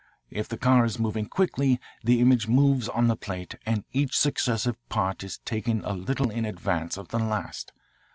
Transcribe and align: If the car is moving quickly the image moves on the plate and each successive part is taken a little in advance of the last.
If 0.31 0.47
the 0.49 0.57
car 0.57 0.83
is 0.83 0.97
moving 0.97 1.27
quickly 1.27 1.79
the 2.03 2.21
image 2.21 2.47
moves 2.47 2.89
on 2.89 3.07
the 3.07 3.15
plate 3.15 3.53
and 3.67 3.83
each 3.93 4.17
successive 4.17 4.75
part 4.89 5.23
is 5.23 5.37
taken 5.45 5.85
a 5.85 5.93
little 5.93 6.31
in 6.31 6.43
advance 6.43 6.97
of 6.97 7.09
the 7.09 7.19
last. 7.19 7.71